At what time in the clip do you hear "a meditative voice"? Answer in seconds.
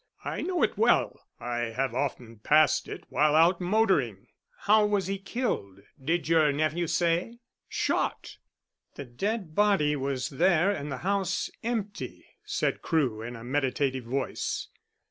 13.35-14.69